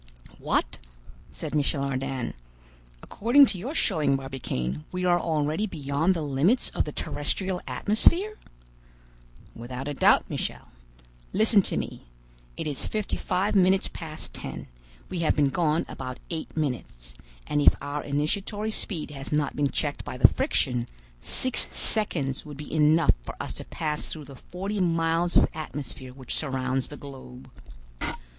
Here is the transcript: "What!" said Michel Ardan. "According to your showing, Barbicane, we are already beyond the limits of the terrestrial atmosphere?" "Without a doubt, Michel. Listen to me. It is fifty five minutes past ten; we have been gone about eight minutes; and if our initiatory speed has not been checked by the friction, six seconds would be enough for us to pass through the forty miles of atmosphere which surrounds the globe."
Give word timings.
"What!" 0.39 0.79
said 1.31 1.53
Michel 1.53 1.83
Ardan. 1.83 2.33
"According 3.03 3.45
to 3.45 3.59
your 3.59 3.75
showing, 3.75 4.15
Barbicane, 4.15 4.83
we 4.91 5.05
are 5.05 5.19
already 5.19 5.67
beyond 5.67 6.15
the 6.15 6.23
limits 6.23 6.71
of 6.71 6.85
the 6.85 6.91
terrestrial 6.91 7.61
atmosphere?" 7.67 8.39
"Without 9.55 9.87
a 9.87 9.93
doubt, 9.93 10.27
Michel. 10.27 10.69
Listen 11.33 11.61
to 11.61 11.77
me. 11.77 12.07
It 12.57 12.65
is 12.65 12.87
fifty 12.87 13.15
five 13.15 13.53
minutes 13.55 13.91
past 13.93 14.33
ten; 14.33 14.65
we 15.07 15.19
have 15.19 15.35
been 15.35 15.49
gone 15.51 15.85
about 15.87 16.19
eight 16.31 16.57
minutes; 16.57 17.13
and 17.45 17.61
if 17.61 17.75
our 17.79 18.03
initiatory 18.03 18.71
speed 18.71 19.11
has 19.11 19.31
not 19.31 19.55
been 19.55 19.69
checked 19.69 20.03
by 20.03 20.17
the 20.17 20.27
friction, 20.27 20.87
six 21.21 21.71
seconds 21.75 22.43
would 22.43 22.57
be 22.57 22.73
enough 22.73 23.13
for 23.21 23.35
us 23.39 23.53
to 23.53 23.65
pass 23.65 24.07
through 24.07 24.25
the 24.25 24.35
forty 24.35 24.79
miles 24.79 25.37
of 25.37 25.47
atmosphere 25.53 26.11
which 26.11 26.35
surrounds 26.37 26.87
the 26.87 26.97
globe." 26.97 27.51